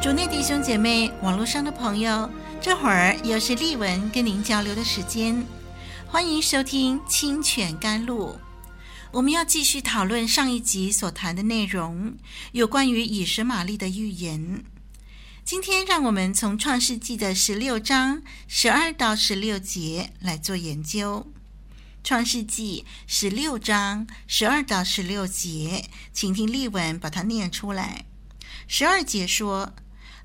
[0.00, 2.28] 主内弟兄姐妹，网络上的朋友，
[2.58, 5.44] 这会儿又是丽文跟您交流的时间，
[6.06, 8.30] 欢迎收听《清泉甘露》。
[9.12, 12.14] 我们要继续讨论上一集所谈的内容，
[12.52, 14.64] 有关于以实玛利的预言。
[15.44, 21.30] 今天，让我们从创世纪的十六章十二到十六节来做研究。
[22.02, 28.06] 创世纪十六章十二到十六节，请听丽文把它念出来。
[28.66, 29.74] 十二节说。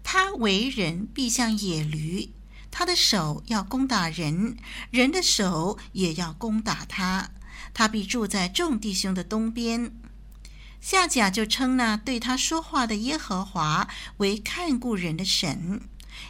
[0.07, 2.29] 他为人必像野驴，
[2.69, 4.55] 他的手要攻打人，
[4.91, 7.31] 人的手也要攻打他。
[7.73, 9.91] 他必住在众弟兄的东边。
[10.79, 15.81] 夏甲就称那对他说话的耶和华为看顾人的神，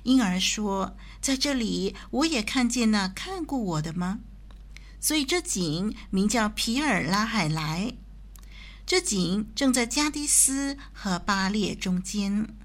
[0.04, 4.20] 因而说：在这里我也看见那看顾我的吗？
[5.02, 7.94] 所以这井名叫皮尔拉海莱。
[8.86, 12.56] 这井正在加迪斯和巴列中间。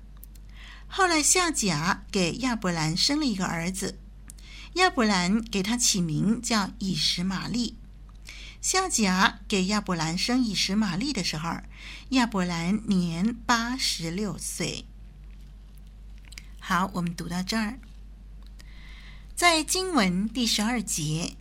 [0.92, 4.00] 后来夏甲给亚伯兰生了一个儿子，
[4.74, 7.76] 亚伯兰给他起名叫以实玛利。
[8.60, 11.58] 夏甲给亚伯兰生以实玛利的时候，
[12.10, 14.84] 亚伯兰年八十六岁。
[16.58, 17.78] 好，我们读到这儿，
[19.36, 21.36] 在经文第十二节，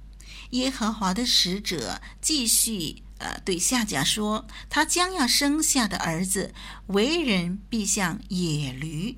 [0.52, 6.54] 耶和华的使者继续呃对夏甲说，他将要生下的儿子
[6.88, 9.18] 为人必像野驴。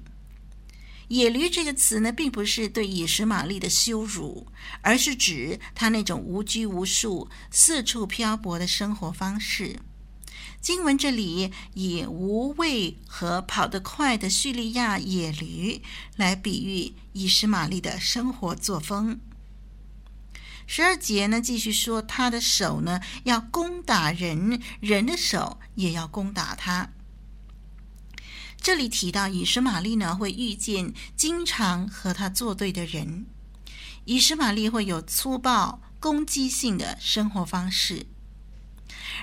[1.12, 4.48] 野驴这个词呢，并不是对以实玛利的羞辱，
[4.80, 9.78] 而是指他那种无拘无束、四处漂泊的生活方式。
[10.62, 15.82] 经文这里以无畏和跑得快的叙利亚野驴
[16.16, 19.20] 来比喻以实玛利的生活作风。
[20.66, 26.90] 十二节呢，继续说他的手呢要攻打人，人的手也要攻打他。
[28.62, 33.26] 这里提到以实玛利呢，会遇见经常和他作对的人。
[34.06, 38.06] 以实玛利会有粗暴、攻击性的生活方式。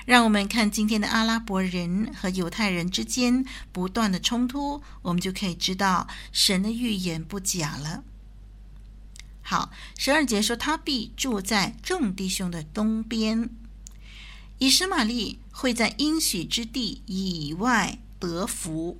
[0.05, 8.03] 让我们看今天的阿拉伯人和犹太人之间不断的冲突，我们就可以知道神的预言不假了。
[9.41, 13.49] 好，十二节说他必住在众弟兄的东边。
[14.57, 18.97] 以实玛利会在应许之地以外得福。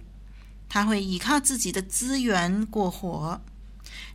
[0.70, 3.42] 他会依靠自己的资源过活。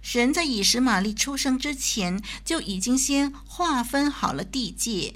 [0.01, 5.15] 神在以实玛利出生之前就已经先划分好了地界，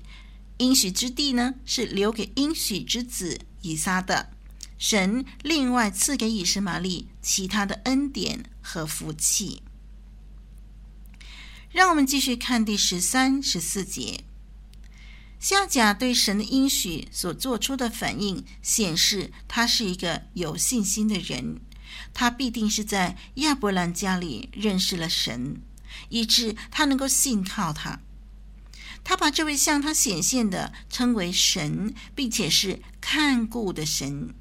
[0.58, 4.30] 应许之地呢是留给应许之子以撒的。
[4.78, 9.62] 神另外赐给以实玛利其他的恩典和福气。
[11.70, 14.24] 让我们继续看第十三、十四节。
[15.40, 21.60] 夏甲对神的应许所做出的反应，显示他是一个有信心的人。
[22.12, 25.62] 他必定是在亚伯兰家里认识了神，
[26.08, 28.00] 以致他能够信靠他。
[29.04, 34.34] 他把这位向他显现的称为神，并且是看顾的神，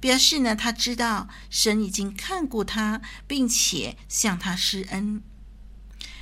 [0.00, 5.22] 表示呢，他知道神已经看顾他，并且向他施恩。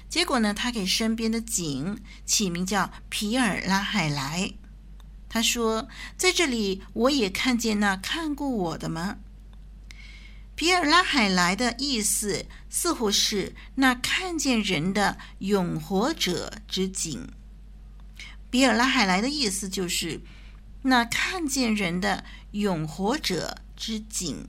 [0.09, 4.53] 结果呢，他给身边的井起名叫皮尔拉海莱。
[5.29, 9.19] 他说：“在这里，我也看见那看过我的吗？”
[10.56, 17.29] 皮尔拉海莱的意思似乎是那看见人的永活者之井。
[18.50, 20.23] 皮尔拉海莱的意思就是
[20.82, 24.49] 那看见人的永活者之井，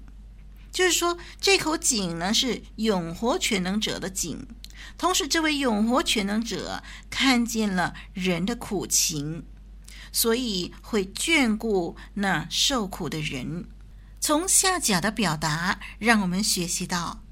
[0.71, 4.47] 就是说这口井呢是永活全能者的井。
[4.97, 9.45] 同时，这位永活全能者看见了人的苦情，
[10.11, 13.67] 所以会眷顾那受苦的人。
[14.19, 17.23] 从下甲的表达，让我们学习到，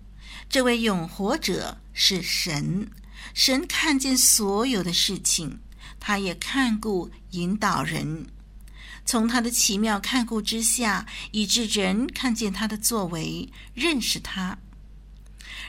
[0.49, 2.89] 这位永活者是神，
[3.33, 5.59] 神看见所有的事情，
[5.99, 8.27] 他也看顾引导人。
[9.05, 14.57] 从他的奇妙看顾之下，以致人看见他的作为，认识他。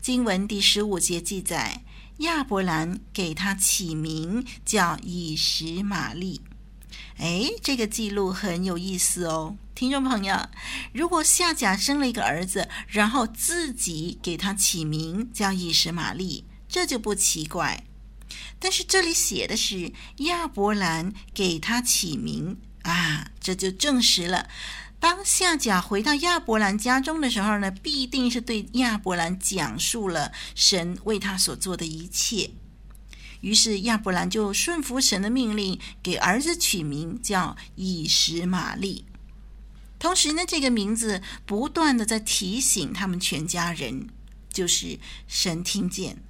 [0.02, 1.84] 经文第十五节记载，
[2.20, 6.40] 亚伯兰给他起名叫以实玛利。
[7.18, 10.50] 哎，这个记录很有意思哦，听众朋友，
[10.92, 17.86] 如果夏甲生了一个儿子，然后自己给他起名叫以实玛利，这就不奇怪。
[18.60, 24.50] 但是这里写的是亚伯兰给他起名啊，这就证实了，
[25.00, 32.52] 当夏甲回到亚伯兰家中的时候呢，必定是对亚伯兰讲述了神为他所做的一切。
[33.44, 39.04] 于是亚伯兰就顺服神的命令，给儿子取名叫以实玛利。
[40.00, 44.08] 同时呢，这个名字不断的在提醒他们全家人，
[44.54, 44.98] 就是
[45.28, 46.24] 神听见，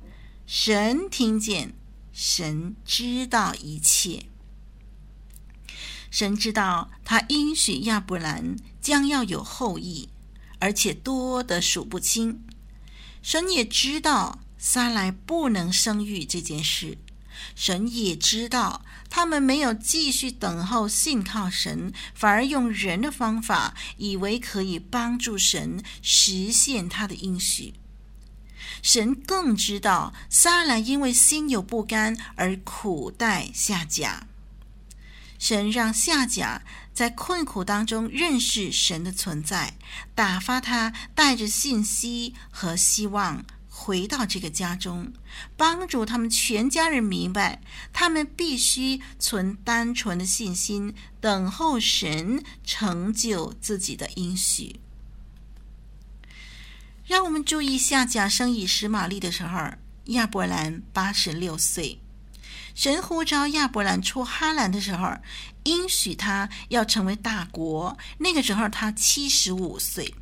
[0.47, 1.75] 神听见，
[2.11, 4.25] 神知道一切。
[6.09, 10.09] 神知道他应许亚伯兰将要有后裔，
[10.57, 12.43] 而且多得数不清。
[13.21, 14.39] 神也知道。
[14.65, 16.97] 撒莱不能生育这件事，
[17.53, 27.73] 神也知道，他们没有继续等候信靠神，反而用人的方法，以为可以帮助神实现他的应许。
[28.81, 34.27] 神更知道，撒莱因为心有不甘而苦待夏甲。
[35.37, 36.61] 神让夏甲
[36.93, 39.73] 在困苦当中认识神的存在，
[40.15, 43.43] 打发他带着信息和希望。
[43.75, 45.11] 回到这个家中，
[45.57, 47.59] 帮助他们全家人明白，
[47.91, 54.79] 他们必须存单纯的信心，等候神成就自己的应许。
[57.07, 59.71] 让我们注意一下，假生以实玛利的时候，
[60.05, 61.99] 亚伯兰八十六岁。
[62.75, 65.17] 神呼召亚伯兰出哈兰的时候，
[65.63, 67.97] 应许他要成为大国。
[68.19, 70.13] 那个时候他七十五岁。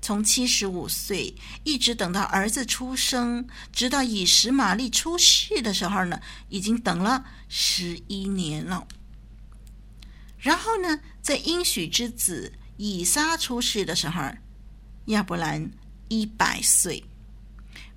[0.00, 1.34] 从七十五岁
[1.64, 8.86] 一直等到儿子出生，直到以实玛利出世的时候呢，已经等了十一年了。
[10.38, 14.22] 然后呢，在应许之子以撒出世的时候，
[15.06, 15.70] 亚伯兰
[16.08, 17.02] 一百岁，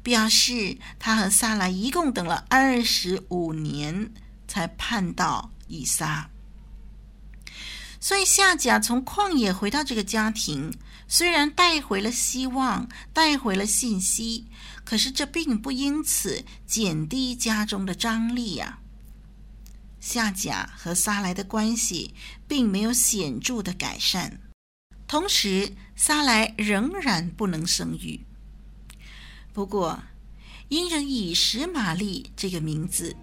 [0.01, 4.11] 表示他和撒莱一共等了二十五年
[4.47, 6.29] 才盼到以撒。
[7.99, 10.73] 所以夏甲从旷野回到这个家庭。
[11.11, 14.45] 虽然带回了希望，带回了信息，
[14.85, 18.85] 可是这并不因此减低家中的张力呀、啊。
[19.99, 22.13] 夏甲和撒莱的关系
[22.47, 24.39] 并没有显著的改善，
[25.07, 28.19] 同时撒莱仍然不能生育。
[29.51, 30.03] 不过，
[30.67, 33.15] 因着以实玛利这个名字，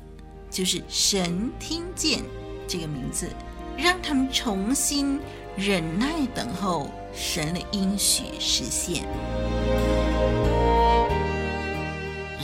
[0.51, 2.25] 就是神听见
[2.67, 3.31] 这个名字，
[3.77, 5.21] 让他们重新
[5.57, 6.91] 忍耐等候。
[7.19, 9.03] 神的应许实现。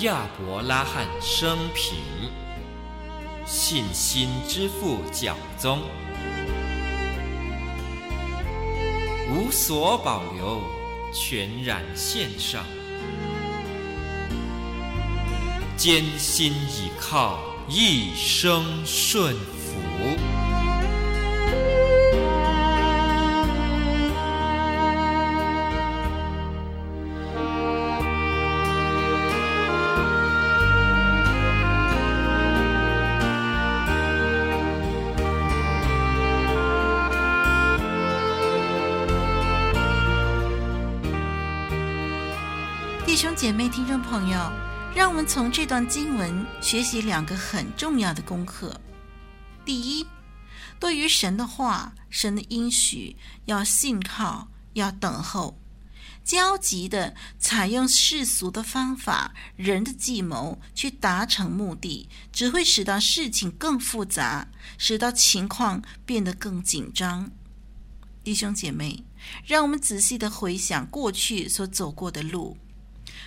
[0.01, 1.95] 亚伯拉罕生平，
[3.45, 5.81] 信心之父讲宗，
[9.31, 10.63] 无所保留，
[11.13, 12.65] 全然献上，
[15.77, 19.37] 艰辛倚靠，一生顺
[43.43, 44.53] 姐妹、听众朋友，
[44.95, 48.81] 让我们从这段经文学习两个很重要的功课。
[49.65, 50.07] 第一，
[50.79, 55.59] 对于神的话、神的应许，要信靠，要等候。
[56.23, 64.47] 焦急地采用世俗的方法、人的计谋去达成目的，只会使到事情更复杂，
[64.79, 67.29] 使到情况变得更紧张。
[68.23, 69.05] 弟兄姐妹，
[69.45, 72.57] 让我们仔细地回想过去所走过的路，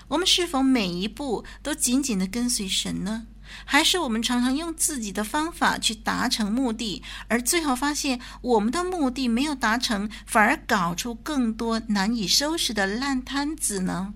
[0.10, 3.28] 我们是否每一步都紧紧地跟随神呢？
[3.64, 14.14] 还是我们常常用自己的方法去达成目的，而最后发现我们的目的没有达成，反而搞出更多难以收拾的烂摊子呢？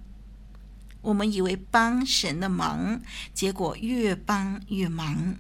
[1.02, 3.02] 我们以为帮神的忙，
[3.34, 5.36] 结果越帮越忙。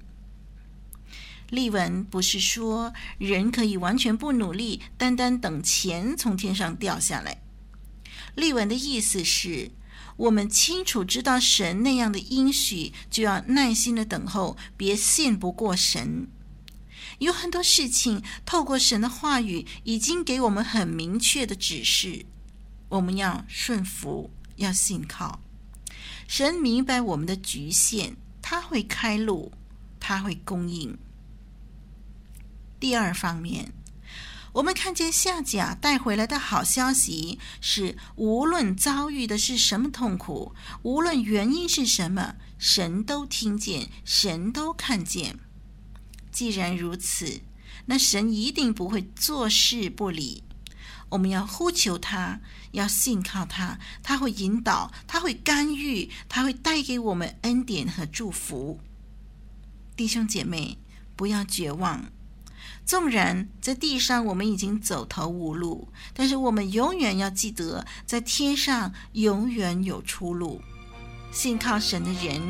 [1.50, 7.41] 例文不是说人可以完全不努力，单单等钱从天上掉下来。
[8.36, 9.72] 例文的意思是，
[10.20, 16.28] 我们清楚知道神那样的应许，就要耐心的等候，别信不过神。
[17.20, 22.26] 有很多事情，透过神的话语，已经给我们很明确的指示，
[22.90, 25.40] 我们要顺服，要信靠。
[26.28, 29.54] 神明白我们的局限，他会开路，
[30.02, 30.98] 他会供应。
[32.78, 33.72] 第二方面。
[34.53, 45.39] 我们看见夏甲带回来的好消息是，无论遭遇的是什么痛苦，无论原因是什么，神都听见，神都看见。
[46.32, 47.41] 既然如此，
[47.86, 50.44] 那神一定不会坐视不理。
[51.10, 52.39] 我们要呼求他，
[52.72, 58.79] 要信靠他，他会引导，他会干预，他会带给我们恩典和祝福。
[59.96, 60.77] 弟兄姐妹，
[61.15, 62.12] 不要绝望。
[62.89, 70.60] 纵然在地上我们已经走投无路，但是我们永远要记得，在天上永远有出路。
[71.31, 72.41] 信靠神的人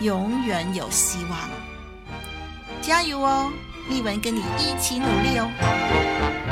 [0.00, 1.38] 永远有希望。
[2.80, 3.52] 加油哦，
[3.90, 6.43] 丽文跟你一起努力哦。